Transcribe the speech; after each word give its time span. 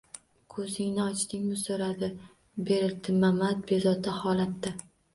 -Ko’zini 0.53 1.03
ochdimi?– 1.03 1.59
so’radi 1.65 2.11
Berdimamat 2.73 3.65
bezovta 3.71 4.21
holatda. 4.27 4.79